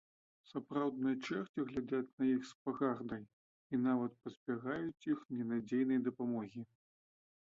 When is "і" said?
3.75-3.81